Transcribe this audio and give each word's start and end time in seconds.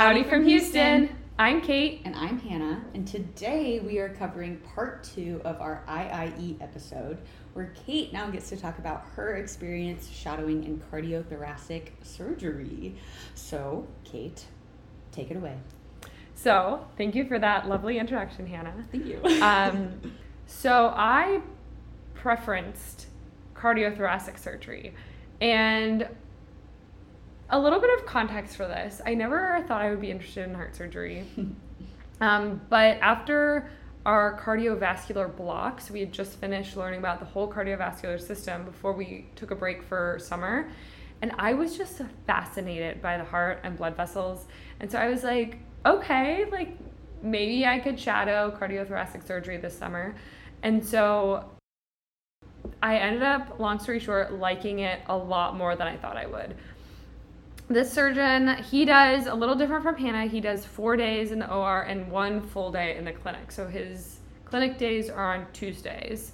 Howdy 0.00 0.24
from 0.24 0.46
Houston. 0.46 1.14
I'm 1.38 1.60
Kate. 1.60 2.00
And 2.06 2.16
I'm 2.16 2.38
Hannah. 2.38 2.82
And 2.94 3.06
today 3.06 3.80
we 3.80 3.98
are 3.98 4.08
covering 4.08 4.56
part 4.74 5.04
two 5.04 5.42
of 5.44 5.60
our 5.60 5.84
IIE 5.86 6.56
episode, 6.62 7.18
where 7.52 7.70
Kate 7.84 8.10
now 8.10 8.30
gets 8.30 8.48
to 8.48 8.56
talk 8.56 8.78
about 8.78 9.04
her 9.14 9.34
experience 9.34 10.08
shadowing 10.08 10.64
in 10.64 10.82
cardiothoracic 10.90 11.88
surgery. 12.02 12.94
So, 13.34 13.86
Kate, 14.04 14.42
take 15.12 15.30
it 15.30 15.36
away. 15.36 15.58
So, 16.34 16.86
thank 16.96 17.14
you 17.14 17.26
for 17.26 17.38
that 17.38 17.68
lovely 17.68 17.98
introduction, 17.98 18.46
Hannah. 18.46 18.86
Thank 18.90 19.04
you. 19.04 19.20
Um, 19.42 20.14
so, 20.46 20.94
I 20.96 21.42
preferenced 22.16 23.04
cardiothoracic 23.54 24.38
surgery. 24.38 24.94
And 25.42 26.08
a 27.50 27.58
little 27.58 27.80
bit 27.80 27.90
of 27.98 28.06
context 28.06 28.56
for 28.56 28.66
this 28.66 29.00
I 29.04 29.14
never 29.14 29.62
thought 29.66 29.82
I 29.82 29.90
would 29.90 30.00
be 30.00 30.10
interested 30.10 30.48
in 30.48 30.54
heart 30.54 30.74
surgery. 30.76 31.24
um, 32.20 32.60
but 32.68 32.98
after 33.00 33.70
our 34.06 34.40
cardiovascular 34.40 35.34
blocks, 35.36 35.90
we 35.90 36.00
had 36.00 36.12
just 36.12 36.38
finished 36.38 36.76
learning 36.76 37.00
about 37.00 37.18
the 37.18 37.26
whole 37.26 37.50
cardiovascular 37.52 38.20
system 38.20 38.64
before 38.64 38.92
we 38.92 39.26
took 39.36 39.50
a 39.50 39.54
break 39.54 39.82
for 39.82 40.18
summer. 40.20 40.70
And 41.22 41.32
I 41.38 41.52
was 41.52 41.76
just 41.76 42.00
fascinated 42.26 43.02
by 43.02 43.18
the 43.18 43.24
heart 43.24 43.60
and 43.62 43.76
blood 43.76 43.94
vessels. 43.96 44.46
And 44.80 44.90
so 44.90 44.98
I 44.98 45.08
was 45.08 45.22
like, 45.22 45.58
okay, 45.84 46.46
like 46.50 46.78
maybe 47.22 47.66
I 47.66 47.78
could 47.78 48.00
shadow 48.00 48.56
cardiothoracic 48.58 49.26
surgery 49.26 49.58
this 49.58 49.76
summer. 49.76 50.14
And 50.62 50.84
so 50.84 51.50
I 52.82 52.96
ended 52.96 53.22
up, 53.22 53.60
long 53.60 53.78
story 53.78 53.98
short, 53.98 54.32
liking 54.32 54.78
it 54.78 55.02
a 55.06 55.16
lot 55.16 55.56
more 55.56 55.76
than 55.76 55.86
I 55.86 55.96
thought 55.98 56.16
I 56.16 56.24
would. 56.24 56.56
This 57.70 57.92
surgeon, 57.92 58.56
he 58.64 58.84
does 58.84 59.26
a 59.26 59.34
little 59.34 59.54
different 59.54 59.84
from 59.84 59.94
Hannah. 59.94 60.26
He 60.26 60.40
does 60.40 60.64
four 60.64 60.96
days 60.96 61.30
in 61.30 61.38
the 61.38 61.48
OR 61.48 61.82
and 61.82 62.10
one 62.10 62.40
full 62.40 62.72
day 62.72 62.96
in 62.96 63.04
the 63.04 63.12
clinic. 63.12 63.52
So 63.52 63.68
his 63.68 64.18
clinic 64.44 64.76
days 64.76 65.08
are 65.08 65.36
on 65.36 65.46
Tuesdays. 65.52 66.32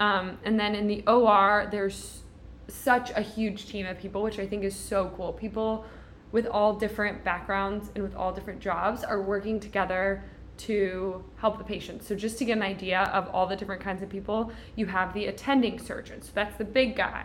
Um, 0.00 0.36
and 0.44 0.60
then 0.60 0.74
in 0.74 0.86
the 0.86 1.02
OR, 1.06 1.66
there's 1.70 2.20
such 2.68 3.10
a 3.12 3.22
huge 3.22 3.68
team 3.68 3.86
of 3.86 3.98
people, 3.98 4.22
which 4.22 4.38
I 4.38 4.46
think 4.46 4.64
is 4.64 4.76
so 4.76 5.10
cool. 5.16 5.32
People 5.32 5.86
with 6.30 6.46
all 6.46 6.74
different 6.74 7.24
backgrounds 7.24 7.90
and 7.94 8.04
with 8.04 8.14
all 8.14 8.30
different 8.30 8.60
jobs 8.60 9.02
are 9.02 9.22
working 9.22 9.58
together 9.58 10.24
to 10.58 11.24
help 11.36 11.56
the 11.56 11.64
patient. 11.64 12.02
So 12.02 12.14
just 12.14 12.36
to 12.40 12.44
get 12.44 12.58
an 12.58 12.62
idea 12.62 13.04
of 13.14 13.28
all 13.28 13.46
the 13.46 13.56
different 13.56 13.80
kinds 13.80 14.02
of 14.02 14.10
people, 14.10 14.52
you 14.74 14.84
have 14.84 15.14
the 15.14 15.24
attending 15.24 15.78
surgeon. 15.78 16.20
So 16.20 16.32
that's 16.34 16.58
the 16.58 16.66
big 16.66 16.96
guy. 16.96 17.24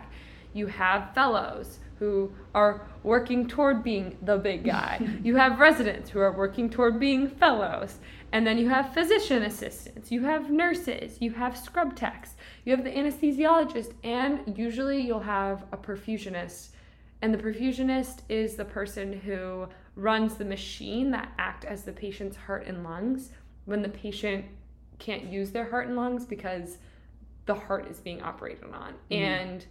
You 0.52 0.66
have 0.66 1.14
fellows 1.14 1.78
who 1.98 2.32
are 2.52 2.86
working 3.04 3.46
toward 3.46 3.84
being 3.84 4.16
the 4.22 4.36
big 4.36 4.64
guy. 4.74 5.00
you 5.22 5.36
have 5.36 5.60
residents 5.60 6.10
who 6.10 6.18
are 6.18 6.32
working 6.32 6.68
toward 6.68 6.98
being 6.98 7.28
fellows. 7.28 8.00
And 8.32 8.46
then 8.46 8.58
you 8.58 8.68
have 8.70 8.94
physician 8.94 9.42
assistants, 9.42 10.10
you 10.10 10.22
have 10.24 10.50
nurses, 10.50 11.18
you 11.20 11.32
have 11.32 11.56
scrub 11.56 11.94
techs, 11.94 12.34
you 12.64 12.74
have 12.74 12.82
the 12.82 12.90
anesthesiologist, 12.90 13.92
and 14.02 14.56
usually 14.58 15.00
you'll 15.00 15.20
have 15.20 15.64
a 15.70 15.76
perfusionist. 15.76 16.70
And 17.20 17.32
the 17.32 17.38
perfusionist 17.38 18.20
is 18.28 18.56
the 18.56 18.64
person 18.64 19.12
who 19.12 19.68
runs 19.94 20.36
the 20.36 20.44
machine 20.44 21.10
that 21.10 21.30
act 21.38 21.64
as 21.64 21.84
the 21.84 21.92
patient's 21.92 22.36
heart 22.36 22.66
and 22.66 22.82
lungs 22.82 23.30
when 23.66 23.82
the 23.82 23.88
patient 23.88 24.44
can't 24.98 25.24
use 25.24 25.50
their 25.50 25.68
heart 25.68 25.86
and 25.86 25.96
lungs 25.96 26.24
because 26.24 26.78
the 27.46 27.54
heart 27.54 27.88
is 27.88 28.00
being 28.00 28.22
operated 28.22 28.64
on. 28.72 28.94
Mm-hmm. 29.10 29.14
And 29.14 29.66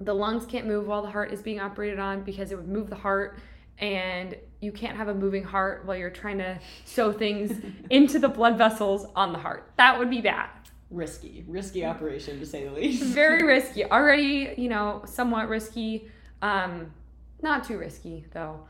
the 0.00 0.14
lungs 0.14 0.46
can't 0.46 0.66
move 0.66 0.86
while 0.86 1.02
the 1.02 1.10
heart 1.10 1.32
is 1.32 1.42
being 1.42 1.60
operated 1.60 1.98
on 1.98 2.22
because 2.22 2.52
it 2.52 2.56
would 2.56 2.68
move 2.68 2.90
the 2.90 2.96
heart 2.96 3.38
and 3.78 4.36
you 4.60 4.72
can't 4.72 4.96
have 4.96 5.08
a 5.08 5.14
moving 5.14 5.44
heart 5.44 5.84
while 5.84 5.96
you're 5.96 6.10
trying 6.10 6.38
to 6.38 6.58
sew 6.84 7.12
things 7.12 7.60
into 7.90 8.18
the 8.18 8.28
blood 8.28 8.56
vessels 8.56 9.06
on 9.14 9.32
the 9.32 9.38
heart. 9.38 9.70
That 9.76 9.98
would 9.98 10.10
be 10.10 10.20
bad. 10.20 10.48
Risky, 10.90 11.44
risky 11.48 11.84
operation 11.84 12.38
to 12.38 12.46
say 12.46 12.64
the 12.64 12.72
least. 12.72 13.02
Very 13.14 13.42
risky. 13.46 13.84
Already, 13.84 14.54
you 14.56 14.68
know, 14.68 15.02
somewhat 15.06 15.48
risky. 15.48 16.08
Um, 16.42 16.92
not 17.42 17.64
too 17.64 17.78
risky 17.78 18.24
though. 18.32 18.66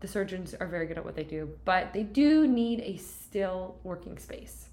The 0.00 0.08
surgeons 0.08 0.52
are 0.52 0.66
very 0.66 0.86
good 0.86 0.98
at 0.98 1.04
what 1.04 1.14
they 1.14 1.24
do, 1.24 1.48
but 1.64 1.94
they 1.94 2.02
do 2.02 2.46
need 2.46 2.80
a 2.80 2.98
still 2.98 3.76
working 3.84 4.18
space. 4.18 4.68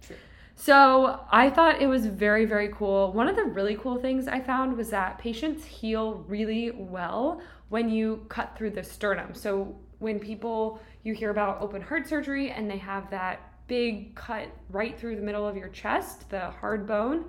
True. 0.00 0.14
So 0.60 1.20
I 1.30 1.48
thought 1.48 1.80
it 1.80 1.86
was 1.86 2.04
very, 2.04 2.44
very 2.44 2.68
cool. 2.68 3.14
One 3.14 3.28
of 3.28 3.34
the 3.34 3.44
really 3.44 3.76
cool 3.76 3.96
things 3.96 4.28
I 4.28 4.40
found 4.40 4.76
was 4.76 4.90
that 4.90 5.16
patients 5.16 5.64
heal 5.64 6.22
really 6.28 6.70
well 6.72 7.40
when 7.70 7.88
you 7.88 8.26
cut 8.28 8.54
through 8.58 8.72
the 8.72 8.84
sternum. 8.84 9.32
So 9.32 9.74
when 10.00 10.18
people, 10.18 10.78
you 11.02 11.14
hear 11.14 11.30
about 11.30 11.62
open 11.62 11.80
heart 11.80 12.06
surgery 12.06 12.50
and 12.50 12.70
they 12.70 12.76
have 12.76 13.08
that 13.08 13.40
big 13.68 14.14
cut 14.14 14.48
right 14.68 15.00
through 15.00 15.16
the 15.16 15.22
middle 15.22 15.48
of 15.48 15.56
your 15.56 15.68
chest, 15.68 16.28
the 16.28 16.50
hard 16.50 16.86
bone, 16.86 17.24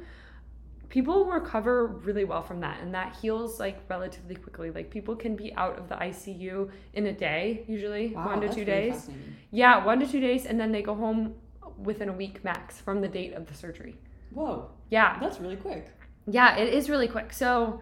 people 0.90 1.24
recover 1.24 1.88
really 1.88 2.26
well 2.26 2.42
from 2.42 2.60
that 2.60 2.82
and 2.82 2.94
that 2.94 3.16
heals 3.22 3.62
like 3.62 3.80
relatively 3.88 4.36
quickly. 4.36 4.72
Like 4.72 4.92
people 4.92 5.16
can 5.16 5.38
be 5.38 5.54
out 5.56 5.80
of 5.80 5.88
the 5.88 5.96
ICU 5.96 6.70
in 6.96 7.08
a 7.08 7.14
day, 7.14 7.64
usually 7.66 8.10
wow, 8.10 8.26
one 8.26 8.42
to 8.42 8.50
two 8.50 8.56
really 8.56 8.66
days. 8.66 9.10
Yeah, 9.52 9.86
one 9.86 10.02
to 10.02 10.06
two 10.06 10.20
days, 10.20 10.46
and 10.46 10.60
then 10.60 10.74
they 10.74 10.82
go 10.82 10.94
home 10.96 11.36
within 11.78 12.10
a 12.10 12.14
week 12.14 12.44
max 12.44 12.80
from 12.80 13.02
the 13.02 13.08
date 13.08 13.34
of 13.34 13.48
the 13.48 13.54
surgery. 13.54 13.96
Whoa. 14.32 14.70
Yeah. 14.90 15.18
That's 15.20 15.40
really 15.40 15.58
quick. 15.58 15.88
Yeah, 16.28 16.58
it 16.58 16.74
is 16.74 16.90
really 16.90 17.08
quick. 17.08 17.34
So, 17.34 17.82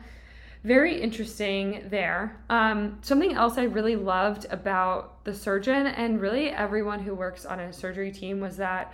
very 0.63 1.01
interesting 1.01 1.87
there. 1.89 2.41
Um, 2.49 2.99
something 3.01 3.33
else 3.33 3.57
I 3.57 3.63
really 3.63 3.95
loved 3.95 4.45
about 4.49 5.23
the 5.23 5.33
surgeon 5.33 5.87
and 5.87 6.19
really 6.19 6.49
everyone 6.49 6.99
who 6.99 7.15
works 7.15 7.45
on 7.45 7.61
a 7.61 7.71
surgery 7.71 8.11
team 8.11 8.41
was 8.41 8.57
that 8.57 8.93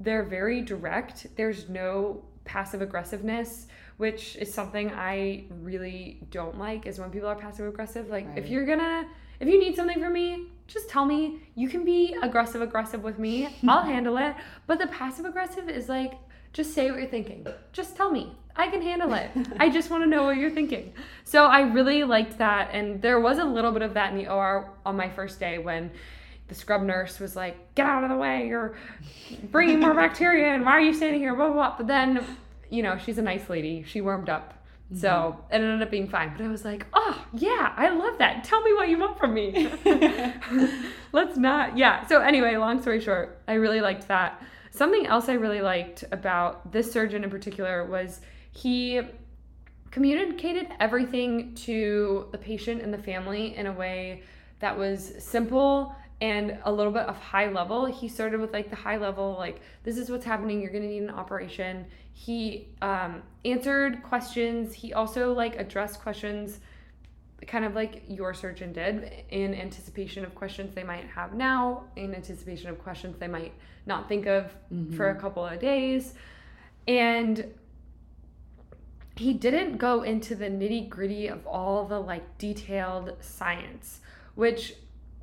they're 0.00 0.24
very 0.24 0.62
direct. 0.62 1.26
There's 1.36 1.68
no 1.68 2.24
passive 2.44 2.80
aggressiveness, 2.80 3.66
which 3.98 4.36
is 4.36 4.52
something 4.52 4.90
I 4.92 5.44
really 5.50 6.20
don't 6.30 6.58
like 6.58 6.86
is 6.86 6.98
when 6.98 7.10
people 7.10 7.28
are 7.28 7.36
passive 7.36 7.66
aggressive. 7.66 8.08
Like, 8.08 8.26
right. 8.28 8.38
if 8.38 8.48
you're 8.48 8.64
gonna, 8.64 9.06
if 9.40 9.48
you 9.48 9.58
need 9.58 9.76
something 9.76 10.00
from 10.00 10.14
me, 10.14 10.48
just 10.66 10.88
tell 10.88 11.04
me. 11.04 11.40
You 11.54 11.68
can 11.68 11.84
be 11.84 12.16
aggressive, 12.22 12.62
aggressive 12.62 13.02
with 13.02 13.18
me. 13.18 13.48
I'll 13.68 13.84
handle 13.84 14.16
it. 14.18 14.34
But 14.66 14.78
the 14.78 14.86
passive 14.88 15.24
aggressive 15.24 15.68
is 15.68 15.88
like, 15.88 16.14
just 16.52 16.74
say 16.74 16.90
what 16.90 17.00
you're 17.00 17.08
thinking. 17.08 17.46
Just 17.72 17.96
tell 17.96 18.10
me. 18.10 18.32
I 18.56 18.68
can 18.68 18.80
handle 18.80 19.12
it. 19.14 19.30
I 19.60 19.68
just 19.68 19.90
want 19.90 20.02
to 20.02 20.08
know 20.08 20.24
what 20.24 20.38
you're 20.38 20.50
thinking. 20.50 20.92
So 21.24 21.44
I 21.44 21.60
really 21.60 22.04
liked 22.04 22.38
that. 22.38 22.70
And 22.72 23.00
there 23.02 23.20
was 23.20 23.38
a 23.38 23.44
little 23.44 23.72
bit 23.72 23.82
of 23.82 23.94
that 23.94 24.12
in 24.12 24.18
the 24.18 24.28
OR 24.28 24.70
on 24.84 24.96
my 24.96 25.10
first 25.10 25.38
day 25.38 25.58
when 25.58 25.90
the 26.48 26.54
scrub 26.54 26.82
nurse 26.82 27.20
was 27.20 27.36
like, 27.36 27.74
get 27.74 27.86
out 27.86 28.04
of 28.04 28.10
the 28.10 28.16
way. 28.16 28.46
You're 28.46 28.76
bringing 29.50 29.80
more 29.80 29.94
bacteria 29.94 30.54
in. 30.54 30.64
Why 30.64 30.72
are 30.72 30.80
you 30.80 30.94
standing 30.94 31.20
here? 31.20 31.34
Blah, 31.34 31.48
blah, 31.48 31.54
blah. 31.54 31.76
But 31.76 31.86
then, 31.86 32.24
you 32.70 32.82
know, 32.82 32.96
she's 32.96 33.18
a 33.18 33.22
nice 33.22 33.50
lady. 33.50 33.84
She 33.86 34.00
warmed 34.00 34.28
up 34.28 34.55
Mm-hmm. 34.86 35.00
So 35.00 35.44
it 35.50 35.56
ended 35.56 35.82
up 35.82 35.90
being 35.90 36.08
fine. 36.08 36.32
But 36.36 36.44
I 36.44 36.48
was 36.48 36.64
like, 36.64 36.86
oh, 36.92 37.24
yeah, 37.32 37.72
I 37.76 37.88
love 37.90 38.18
that. 38.18 38.44
Tell 38.44 38.62
me 38.62 38.72
what 38.74 38.88
you 38.88 38.98
want 38.98 39.18
from 39.18 39.34
me. 39.34 39.72
Let's 41.12 41.36
not. 41.36 41.76
Yeah. 41.76 42.06
So, 42.06 42.20
anyway, 42.20 42.56
long 42.56 42.80
story 42.80 43.00
short, 43.00 43.42
I 43.48 43.54
really 43.54 43.80
liked 43.80 44.06
that. 44.08 44.42
Something 44.70 45.06
else 45.06 45.28
I 45.28 45.34
really 45.34 45.62
liked 45.62 46.04
about 46.12 46.70
this 46.70 46.92
surgeon 46.92 47.24
in 47.24 47.30
particular 47.30 47.84
was 47.84 48.20
he 48.52 49.00
communicated 49.90 50.68
everything 50.78 51.54
to 51.54 52.28
the 52.30 52.38
patient 52.38 52.82
and 52.82 52.92
the 52.92 52.98
family 52.98 53.56
in 53.56 53.66
a 53.66 53.72
way 53.72 54.22
that 54.60 54.76
was 54.76 55.14
simple 55.18 55.96
and 56.20 56.58
a 56.64 56.72
little 56.72 56.92
bit 56.92 57.02
of 57.02 57.18
high 57.18 57.50
level. 57.50 57.86
He 57.86 58.08
started 58.08 58.40
with 58.40 58.52
like 58.52 58.70
the 58.70 58.76
high 58.76 58.96
level, 58.96 59.36
like, 59.38 59.60
this 59.84 59.98
is 59.98 60.10
what's 60.10 60.24
happening, 60.24 60.60
you're 60.60 60.72
gonna 60.72 60.86
need 60.86 61.02
an 61.02 61.10
operation. 61.10 61.86
He 62.18 62.68
um, 62.80 63.22
answered 63.44 64.02
questions. 64.02 64.72
He 64.72 64.94
also 64.94 65.34
like 65.34 65.56
addressed 65.56 66.00
questions 66.00 66.60
kind 67.46 67.66
of 67.66 67.74
like 67.74 68.04
your 68.08 68.32
surgeon 68.32 68.72
did 68.72 69.12
in 69.28 69.54
anticipation 69.54 70.24
of 70.24 70.34
questions 70.34 70.74
they 70.74 70.82
might 70.82 71.06
have 71.08 71.34
now, 71.34 71.84
in 71.94 72.14
anticipation 72.14 72.70
of 72.70 72.78
questions 72.78 73.18
they 73.18 73.28
might 73.28 73.52
not 73.84 74.08
think 74.08 74.24
of 74.26 74.44
mm-hmm. 74.72 74.96
for 74.96 75.10
a 75.10 75.14
couple 75.14 75.44
of 75.44 75.60
days. 75.60 76.14
And 76.88 77.52
he 79.16 79.34
didn't 79.34 79.76
go 79.76 80.02
into 80.02 80.34
the 80.34 80.46
nitty 80.46 80.88
gritty 80.88 81.26
of 81.26 81.46
all 81.46 81.84
the 81.84 82.00
like 82.00 82.38
detailed 82.38 83.12
science, 83.20 84.00
which 84.34 84.72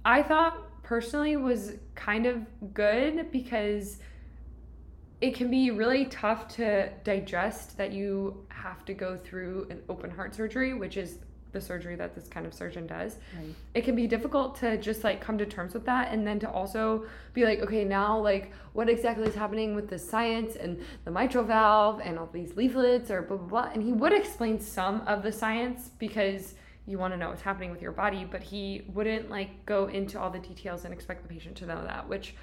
I 0.05 0.21
thought 0.21 0.83
personally 0.83 1.37
was 1.37 1.73
kind 1.95 2.27
of 2.27 2.45
good 2.75 3.31
because 3.31 3.97
it 5.23 5.33
can 5.33 5.49
be 5.49 5.71
really 5.71 6.03
tough 6.07 6.49
to 6.49 6.89
digest 7.05 7.77
that 7.77 7.93
you 7.93 8.45
have 8.49 8.83
to 8.83 8.93
go 8.93 9.15
through 9.15 9.65
an 9.69 9.81
open 9.87 10.11
heart 10.11 10.35
surgery, 10.35 10.73
which 10.73 10.97
is 10.97 11.19
the 11.53 11.61
surgery 11.61 11.95
that 11.95 12.13
this 12.13 12.27
kind 12.27 12.45
of 12.45 12.53
surgeon 12.53 12.85
does. 12.85 13.19
Right. 13.37 13.55
It 13.73 13.85
can 13.85 13.95
be 13.95 14.05
difficult 14.05 14.57
to 14.57 14.75
just 14.75 15.05
like 15.05 15.21
come 15.21 15.37
to 15.37 15.45
terms 15.45 15.73
with 15.73 15.85
that 15.85 16.11
and 16.11 16.27
then 16.27 16.39
to 16.41 16.49
also 16.51 17.05
be 17.33 17.45
like, 17.45 17.59
okay, 17.59 17.85
now 17.85 18.19
like 18.19 18.51
what 18.73 18.89
exactly 18.89 19.25
is 19.25 19.33
happening 19.33 19.75
with 19.75 19.87
the 19.87 19.97
science 19.97 20.57
and 20.57 20.83
the 21.05 21.11
mitral 21.11 21.45
valve 21.45 22.01
and 22.03 22.19
all 22.19 22.29
these 22.33 22.57
leaflets 22.57 23.09
or 23.09 23.21
blah 23.21 23.37
blah 23.37 23.47
blah. 23.47 23.71
And 23.73 23.81
he 23.81 23.93
would 23.93 24.11
explain 24.11 24.59
some 24.59 25.03
of 25.07 25.23
the 25.23 25.31
science 25.31 25.91
because 25.99 26.55
you 26.85 26.97
want 26.97 27.13
to 27.13 27.17
know 27.17 27.29
what's 27.29 27.41
happening 27.41 27.71
with 27.71 27.81
your 27.81 27.93
body, 27.93 28.27
but 28.29 28.43
he 28.43 28.83
wouldn't 28.93 29.29
like 29.29 29.65
go 29.65 29.87
into 29.87 30.19
all 30.19 30.29
the 30.29 30.39
details 30.39 30.83
and 30.83 30.93
expect 30.93 31.21
the 31.21 31.29
patient 31.29 31.55
to 31.55 31.65
know 31.65 31.81
that, 31.85 32.09
which 32.09 32.35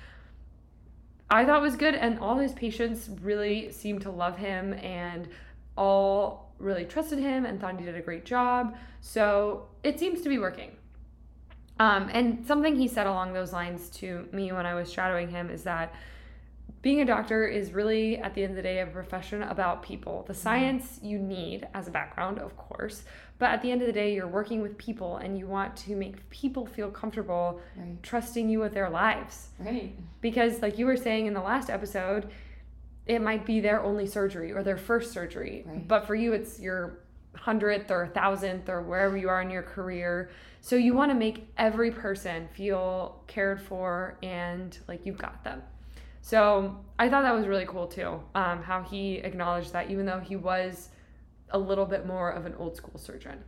I 1.30 1.44
thought 1.44 1.62
was 1.62 1.76
good. 1.76 1.94
And 1.94 2.18
all 2.18 2.38
his 2.38 2.52
patients 2.52 3.08
really 3.22 3.70
seemed 3.72 4.02
to 4.02 4.10
love 4.10 4.36
him 4.36 4.74
and 4.74 5.28
all 5.76 6.52
really 6.58 6.84
trusted 6.84 7.18
him 7.18 7.46
and 7.46 7.60
thought 7.60 7.78
he 7.78 7.86
did 7.86 7.96
a 7.96 8.02
great 8.02 8.24
job. 8.24 8.76
So 9.00 9.68
it 9.82 9.98
seems 9.98 10.20
to 10.22 10.28
be 10.28 10.38
working. 10.38 10.76
Um, 11.78 12.10
and 12.12 12.46
something 12.46 12.76
he 12.76 12.88
said 12.88 13.06
along 13.06 13.32
those 13.32 13.52
lines 13.52 13.88
to 13.90 14.28
me 14.32 14.52
when 14.52 14.66
I 14.66 14.74
was 14.74 14.92
shadowing 14.92 15.30
him 15.30 15.48
is 15.48 15.62
that 15.62 15.94
being 16.82 17.00
a 17.00 17.04
doctor 17.04 17.46
is 17.46 17.72
really, 17.72 18.18
at 18.18 18.34
the 18.34 18.42
end 18.42 18.52
of 18.52 18.56
the 18.56 18.62
day, 18.62 18.80
a 18.80 18.86
profession 18.86 19.42
about 19.42 19.82
people. 19.82 20.24
The 20.26 20.32
mm-hmm. 20.32 20.42
science 20.42 20.98
you 21.02 21.18
need 21.18 21.66
as 21.74 21.88
a 21.88 21.90
background, 21.90 22.38
of 22.38 22.56
course, 22.56 23.04
but 23.40 23.48
at 23.48 23.62
the 23.62 23.72
end 23.72 23.80
of 23.80 23.86
the 23.86 23.92
day, 23.92 24.14
you're 24.14 24.28
working 24.28 24.60
with 24.60 24.76
people 24.76 25.16
and 25.16 25.36
you 25.38 25.46
want 25.46 25.74
to 25.74 25.96
make 25.96 26.28
people 26.28 26.66
feel 26.66 26.90
comfortable 26.90 27.58
right. 27.74 28.00
trusting 28.02 28.50
you 28.50 28.60
with 28.60 28.74
their 28.74 28.90
lives. 28.90 29.48
Right. 29.58 29.96
Because, 30.20 30.60
like 30.60 30.78
you 30.78 30.84
were 30.84 30.98
saying 30.98 31.24
in 31.24 31.32
the 31.32 31.40
last 31.40 31.70
episode, 31.70 32.30
it 33.06 33.22
might 33.22 33.46
be 33.46 33.60
their 33.60 33.82
only 33.82 34.06
surgery 34.06 34.52
or 34.52 34.62
their 34.62 34.76
first 34.76 35.12
surgery. 35.12 35.64
Right. 35.66 35.88
But 35.88 36.06
for 36.06 36.14
you, 36.14 36.34
it's 36.34 36.60
your 36.60 36.98
hundredth 37.34 37.90
or 37.90 38.08
thousandth 38.08 38.68
or 38.68 38.82
wherever 38.82 39.16
you 39.16 39.30
are 39.30 39.40
in 39.40 39.48
your 39.48 39.62
career. 39.62 40.30
So 40.60 40.76
you 40.76 40.92
want 40.92 41.10
to 41.10 41.16
make 41.16 41.48
every 41.56 41.90
person 41.90 42.46
feel 42.52 43.22
cared 43.26 43.62
for 43.62 44.18
and 44.22 44.76
like 44.86 45.06
you've 45.06 45.16
got 45.16 45.42
them. 45.44 45.62
So 46.20 46.76
I 46.98 47.08
thought 47.08 47.22
that 47.22 47.34
was 47.34 47.46
really 47.46 47.64
cool 47.64 47.86
too, 47.86 48.20
um, 48.34 48.62
how 48.62 48.82
he 48.82 49.14
acknowledged 49.14 49.72
that 49.72 49.90
even 49.90 50.04
though 50.04 50.20
he 50.20 50.36
was 50.36 50.90
a 51.50 51.58
little 51.58 51.86
bit 51.86 52.06
more 52.06 52.30
of 52.30 52.46
an 52.46 52.54
old 52.58 52.76
school 52.76 52.98
surgeon. 52.98 53.42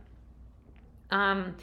Um, 1.11 1.55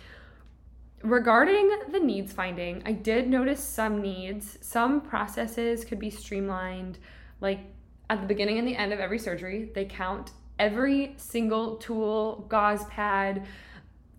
regarding 1.03 1.71
the 1.91 2.01
needs 2.01 2.33
finding, 2.33 2.83
I 2.87 2.93
did 2.93 3.29
notice 3.29 3.63
some 3.63 4.01
needs. 4.01 4.59
Some 4.61 5.01
processes 5.01 5.85
could 5.85 5.99
be 5.99 6.11
streamlined, 6.11 6.99
like 7.41 7.61
at 8.09 8.21
the 8.21 8.27
beginning 8.27 8.59
and 8.59 8.67
the 8.67 8.77
end 8.77 8.93
of 8.93 9.01
every 9.01 9.19
surgery, 9.19 9.71
they 9.75 9.85
count 9.85 10.33
every 10.59 11.15
single 11.17 11.77
tool, 11.77 12.45
gauze 12.49 12.85
pad, 12.87 13.47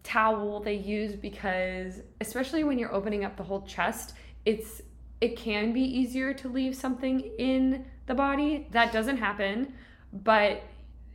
towel 0.03 0.59
they 0.59 0.73
use 0.73 1.13
because, 1.13 2.01
especially 2.19 2.63
when 2.63 2.79
you're 2.79 2.93
opening 2.93 3.23
up 3.23 3.37
the 3.37 3.43
whole 3.43 3.61
chest, 3.61 4.13
it's 4.45 4.81
it 5.19 5.37
can 5.37 5.71
be 5.71 5.81
easier 5.81 6.33
to 6.33 6.49
leave 6.49 6.75
something 6.75 7.19
in 7.37 7.85
the 8.07 8.15
body. 8.15 8.67
That 8.71 8.91
doesn't 8.91 9.17
happen, 9.17 9.73
but 10.11 10.63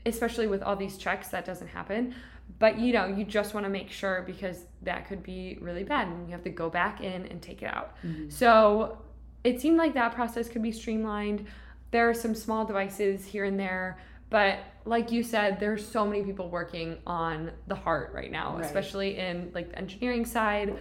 especially 0.07 0.47
with 0.47 0.63
all 0.63 0.77
these 0.77 0.97
checks, 0.97 1.29
that 1.29 1.45
doesn't 1.45 1.69
happen. 1.69 2.15
But 2.59 2.79
you 2.79 2.93
know, 2.93 3.07
you 3.07 3.25
just 3.25 3.55
want 3.55 3.65
to 3.65 3.71
make 3.71 3.91
sure 3.91 4.23
because 4.27 4.65
that 4.83 5.07
could 5.09 5.23
be 5.23 5.59
really 5.61 5.85
bad 5.85 6.09
and 6.09 6.27
you 6.27 6.33
have 6.33 6.45
to 6.45 6.51
go 6.51 6.71
back 6.71 7.01
in 7.01 7.27
and 7.27 7.43
take 7.43 7.63
it 7.63 7.67
out. 7.67 7.97
Mm-hmm. 8.05 8.31
So 8.31 8.99
it 9.45 9.61
seemed 9.61 9.77
like 9.77 9.95
that 9.95 10.15
process 10.15 10.49
could 10.49 10.63
be 10.63 10.73
streamlined. 10.73 11.47
There 11.91 12.09
are 12.09 12.15
some 12.15 12.35
small 12.35 12.65
devices 12.65 13.25
here 13.25 13.45
and 13.45 13.59
there, 13.59 13.99
but 14.31 14.59
like 14.85 15.11
you 15.11 15.23
said, 15.23 15.61
there's 15.61 15.87
so 15.87 16.07
many 16.07 16.23
people 16.23 16.49
working 16.49 16.99
on 17.07 17.51
the 17.67 17.75
heart 17.75 18.13
right 18.15 18.31
now, 18.31 18.57
right. 18.57 18.65
especially 18.65 19.19
in 19.19 19.51
like 19.55 19.71
the 19.71 19.79
engineering 19.79 20.25
side 20.25 20.77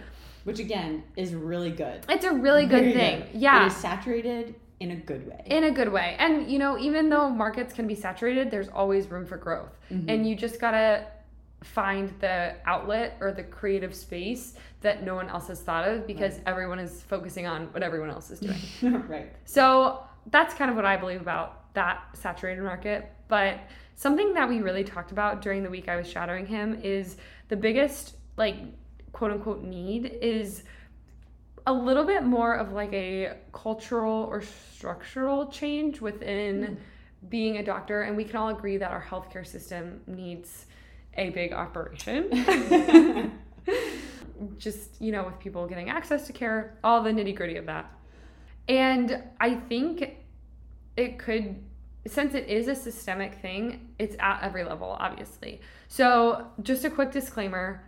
which 0.46 0.60
again 0.60 1.02
is 1.16 1.34
really 1.34 1.72
good. 1.72 2.06
It's 2.08 2.24
a 2.24 2.32
really 2.32 2.66
good 2.66 2.84
Very 2.84 2.92
thing. 2.92 3.20
Good. 3.32 3.40
Yeah. 3.40 3.64
It 3.64 3.66
is 3.66 3.76
saturated 3.76 4.54
in 4.80 4.90
a 4.90 4.96
good 4.96 5.26
way. 5.26 5.42
In 5.46 5.64
a 5.64 5.70
good 5.70 5.90
way. 5.90 6.16
And 6.18 6.50
you 6.50 6.58
know, 6.58 6.78
even 6.78 7.08
though 7.08 7.30
markets 7.30 7.72
can 7.72 7.86
be 7.86 7.94
saturated, 7.94 8.50
there's 8.50 8.68
always 8.68 9.10
room 9.10 9.26
for 9.26 9.36
growth. 9.36 9.78
Mm-hmm. 9.90 10.10
And 10.10 10.28
you 10.28 10.36
just 10.36 10.60
got 10.60 10.72
to 10.72 11.06
find 11.64 12.12
the 12.20 12.54
outlet 12.66 13.16
or 13.20 13.32
the 13.32 13.42
creative 13.42 13.94
space 13.94 14.54
that 14.82 15.02
no 15.02 15.14
one 15.14 15.28
else 15.28 15.48
has 15.48 15.60
thought 15.60 15.88
of 15.88 16.06
because 16.06 16.34
right. 16.34 16.42
everyone 16.46 16.78
is 16.78 17.02
focusing 17.02 17.46
on 17.46 17.66
what 17.72 17.82
everyone 17.82 18.10
else 18.10 18.30
is 18.30 18.40
doing. 18.40 19.02
right. 19.08 19.32
So, 19.44 20.00
that's 20.30 20.54
kind 20.54 20.70
of 20.70 20.76
what 20.76 20.84
I 20.84 20.96
believe 20.96 21.20
about 21.20 21.72
that 21.74 22.02
saturated 22.14 22.62
market, 22.62 23.12
but 23.28 23.60
something 23.94 24.34
that 24.34 24.48
we 24.48 24.60
really 24.60 24.84
talked 24.84 25.12
about 25.12 25.40
during 25.40 25.62
the 25.62 25.70
week 25.70 25.88
I 25.88 25.96
was 25.96 26.08
shadowing 26.08 26.46
him 26.46 26.80
is 26.82 27.16
the 27.48 27.56
biggest 27.56 28.16
like 28.36 28.56
quote 29.12 29.30
unquote 29.30 29.62
need 29.62 30.18
is 30.20 30.64
a 31.66 31.72
little 31.72 32.04
bit 32.04 32.22
more 32.22 32.54
of 32.54 32.72
like 32.72 32.92
a 32.92 33.36
cultural 33.52 34.24
or 34.24 34.42
structural 34.42 35.48
change 35.48 36.00
within 36.00 36.62
mm. 36.62 36.76
being 37.28 37.56
a 37.58 37.64
doctor. 37.64 38.02
And 38.02 38.16
we 38.16 38.24
can 38.24 38.36
all 38.36 38.48
agree 38.50 38.76
that 38.76 38.90
our 38.92 39.02
healthcare 39.02 39.46
system 39.46 40.00
needs 40.06 40.66
a 41.14 41.30
big 41.30 41.52
operation. 41.52 43.32
Just, 44.58 45.00
you 45.00 45.12
know, 45.12 45.24
with 45.24 45.38
people 45.40 45.66
getting 45.66 45.90
access 45.90 46.26
to 46.28 46.32
care, 46.32 46.78
all 46.84 47.02
the 47.02 47.10
nitty 47.10 47.34
gritty 47.34 47.56
of 47.56 47.66
that. 47.66 47.90
And 48.68 49.22
I 49.40 49.54
think 49.54 50.16
it 50.96 51.18
could, 51.18 51.56
since 52.06 52.34
it 52.34 52.48
is 52.48 52.68
a 52.68 52.74
systemic 52.74 53.34
thing, 53.36 53.88
it's 53.98 54.14
at 54.20 54.42
every 54.42 54.64
level, 54.64 54.96
obviously. 55.00 55.60
So, 55.88 56.48
just 56.62 56.84
a 56.84 56.90
quick 56.90 57.12
disclaimer 57.12 57.85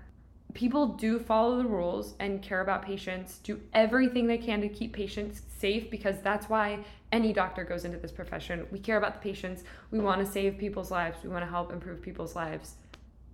people 0.55 0.87
do 0.87 1.19
follow 1.19 1.59
the 1.59 1.69
rules 1.69 2.15
and 2.21 2.43
care 2.43 2.61
about 2.61 2.83
patients, 2.83 3.39
do 3.43 3.61
everything 3.75 4.27
they 4.27 4.39
can 4.39 4.61
to 4.61 4.69
keep 4.69 4.93
patients 4.93 5.43
safe 5.59 5.91
because 5.91 6.17
that's 6.23 6.49
why 6.49 6.79
any 7.13 7.33
doctor 7.33 7.65
goes 7.65 7.85
into 7.85 7.99
this 7.99 8.13
profession. 8.13 8.67
We 8.71 8.79
care 8.79 8.97
about 8.97 9.15
the 9.15 9.21
patients. 9.21 9.65
We 9.91 10.01
want 10.01 10.25
to 10.25 10.31
save 10.31 10.59
people's 10.59 10.91
lives. 10.91 11.19
We 11.23 11.31
want 11.31 11.45
to 11.45 11.51
help 11.51 11.73
improve 11.73 12.01
people's 12.03 12.35
lives, 12.35 12.75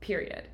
period. 0.00 0.48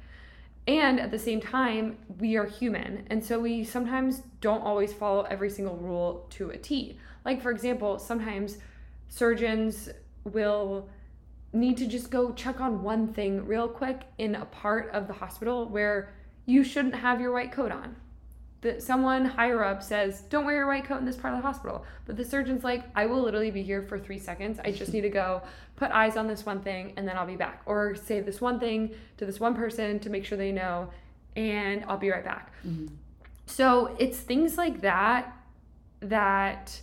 And 0.68 1.00
at 1.00 1.10
the 1.10 1.18
same 1.18 1.40
time, 1.40 1.96
we 2.18 2.36
are 2.36 2.46
human. 2.46 3.04
And 3.08 3.24
so 3.24 3.40
we 3.40 3.64
sometimes 3.64 4.22
don't 4.40 4.60
always 4.60 4.92
follow 4.92 5.22
every 5.22 5.50
single 5.50 5.76
rule 5.76 6.26
to 6.30 6.50
a 6.50 6.58
T. 6.58 6.98
Like, 7.24 7.42
for 7.42 7.50
example, 7.50 7.98
sometimes 7.98 8.58
surgeons 9.08 9.88
will 10.24 10.88
need 11.52 11.76
to 11.78 11.86
just 11.86 12.10
go 12.10 12.32
check 12.32 12.60
on 12.60 12.82
one 12.82 13.12
thing 13.12 13.44
real 13.46 13.66
quick 13.66 14.02
in 14.18 14.36
a 14.36 14.44
part 14.46 14.90
of 14.92 15.08
the 15.08 15.12
hospital 15.12 15.68
where 15.68 16.12
you 16.50 16.64
shouldn't 16.64 16.96
have 16.96 17.20
your 17.20 17.32
white 17.32 17.52
coat 17.52 17.72
on. 17.72 17.96
That 18.62 18.82
someone 18.82 19.24
higher 19.24 19.64
up 19.64 19.82
says, 19.82 20.20
don't 20.28 20.44
wear 20.44 20.56
your 20.56 20.66
white 20.66 20.84
coat 20.84 20.98
in 20.98 21.06
this 21.06 21.16
part 21.16 21.32
of 21.32 21.40
the 21.40 21.46
hospital. 21.46 21.86
But 22.04 22.18
the 22.18 22.24
surgeon's 22.24 22.62
like, 22.62 22.84
I 22.94 23.06
will 23.06 23.22
literally 23.22 23.50
be 23.50 23.62
here 23.62 23.82
for 23.82 23.98
three 23.98 24.18
seconds. 24.18 24.58
I 24.62 24.70
just 24.70 24.92
need 24.92 25.00
to 25.00 25.08
go 25.08 25.40
put 25.76 25.90
eyes 25.92 26.18
on 26.18 26.26
this 26.26 26.44
one 26.44 26.60
thing 26.60 26.92
and 26.98 27.08
then 27.08 27.16
I'll 27.16 27.26
be 27.26 27.36
back. 27.36 27.62
Or 27.64 27.94
say 27.94 28.20
this 28.20 28.38
one 28.38 28.60
thing 28.60 28.90
to 29.16 29.24
this 29.24 29.40
one 29.40 29.54
person 29.54 29.98
to 30.00 30.10
make 30.10 30.26
sure 30.26 30.36
they 30.36 30.52
know 30.52 30.90
and 31.36 31.84
I'll 31.88 31.96
be 31.96 32.10
right 32.10 32.24
back. 32.24 32.52
Mm-hmm. 32.66 32.88
So 33.46 33.96
it's 33.98 34.18
things 34.18 34.58
like 34.58 34.82
that 34.82 35.34
that 36.00 36.80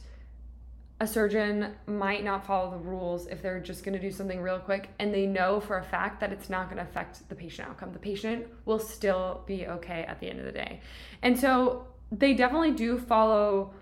a 0.99 1.07
surgeon 1.07 1.75
might 1.85 2.23
not 2.23 2.45
follow 2.45 2.71
the 2.71 2.77
rules 2.77 3.27
if 3.27 3.41
they're 3.41 3.59
just 3.59 3.83
going 3.83 3.93
to 3.93 4.01
do 4.01 4.11
something 4.11 4.41
real 4.41 4.57
quick 4.57 4.89
and 4.97 5.13
they 5.13 5.27
know 5.27 5.59
for 5.59 5.77
a 5.77 5.83
fact 5.83 6.19
that 6.19 6.31
it's 6.31 6.49
not 6.49 6.69
going 6.69 6.77
to 6.77 6.89
affect 6.89 7.27
the 7.29 7.35
patient 7.35 7.69
outcome. 7.69 7.93
The 7.93 7.99
patient 7.99 8.47
will 8.65 8.79
still 8.79 9.43
be 9.45 9.67
okay 9.67 10.03
at 10.07 10.19
the 10.19 10.29
end 10.29 10.39
of 10.39 10.45
the 10.45 10.51
day. 10.51 10.81
And 11.21 11.37
so 11.39 11.85
they 12.11 12.33
definitely 12.33 12.71
do 12.71 12.97
follow 12.97 13.73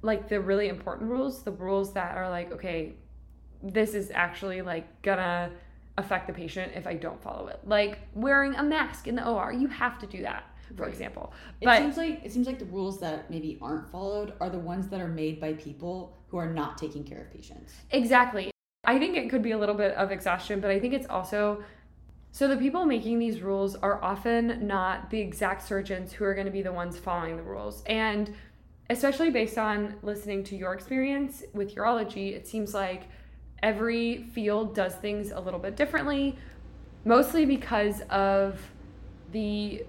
like 0.00 0.28
the 0.28 0.40
really 0.40 0.68
important 0.68 1.10
rules, 1.10 1.42
the 1.42 1.52
rules 1.52 1.92
that 1.92 2.16
are 2.16 2.30
like, 2.30 2.50
okay, 2.52 2.94
this 3.62 3.92
is 3.92 4.10
actually 4.14 4.62
like 4.62 5.02
gonna 5.02 5.50
affect 5.98 6.28
the 6.28 6.32
patient 6.32 6.72
if 6.74 6.86
I 6.86 6.94
don't 6.94 7.20
follow 7.22 7.48
it. 7.48 7.60
Like 7.66 7.98
wearing 8.14 8.54
a 8.54 8.62
mask 8.62 9.06
in 9.06 9.16
the 9.16 9.28
OR, 9.28 9.52
you 9.52 9.68
have 9.68 9.98
to 9.98 10.06
do 10.06 10.22
that 10.22 10.44
for 10.76 10.84
right. 10.84 10.92
example. 10.92 11.32
But 11.62 11.78
it 11.78 11.82
seems 11.82 11.96
like 11.96 12.24
it 12.24 12.32
seems 12.32 12.46
like 12.46 12.58
the 12.58 12.66
rules 12.66 13.00
that 13.00 13.30
maybe 13.30 13.58
aren't 13.60 13.90
followed 13.90 14.34
are 14.40 14.50
the 14.50 14.58
ones 14.58 14.88
that 14.88 15.00
are 15.00 15.08
made 15.08 15.40
by 15.40 15.54
people 15.54 16.16
who 16.28 16.36
are 16.36 16.52
not 16.52 16.78
taking 16.78 17.04
care 17.04 17.20
of 17.22 17.32
patients. 17.32 17.72
Exactly. 17.90 18.50
I 18.84 18.98
think 18.98 19.16
it 19.16 19.28
could 19.28 19.42
be 19.42 19.50
a 19.52 19.58
little 19.58 19.74
bit 19.74 19.92
of 19.94 20.10
exhaustion, 20.12 20.60
but 20.60 20.70
I 20.70 20.78
think 20.78 20.94
it's 20.94 21.08
also 21.08 21.62
so 22.30 22.46
the 22.46 22.56
people 22.56 22.84
making 22.84 23.18
these 23.18 23.40
rules 23.40 23.74
are 23.76 24.02
often 24.02 24.66
not 24.66 25.10
the 25.10 25.20
exact 25.20 25.66
surgeons 25.66 26.12
who 26.12 26.24
are 26.24 26.34
going 26.34 26.46
to 26.46 26.52
be 26.52 26.62
the 26.62 26.72
ones 26.72 26.98
following 26.98 27.36
the 27.36 27.42
rules. 27.42 27.82
And 27.86 28.34
especially 28.90 29.30
based 29.30 29.58
on 29.58 29.96
listening 30.02 30.44
to 30.44 30.56
your 30.56 30.74
experience 30.74 31.42
with 31.52 31.74
urology, 31.74 32.34
it 32.34 32.46
seems 32.46 32.74
like 32.74 33.04
every 33.62 34.24
field 34.34 34.74
does 34.74 34.94
things 34.94 35.30
a 35.30 35.40
little 35.40 35.58
bit 35.58 35.76
differently, 35.76 36.36
mostly 37.04 37.44
because 37.44 38.02
of 38.02 38.60
the 39.32 39.84